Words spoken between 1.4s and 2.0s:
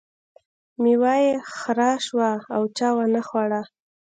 خره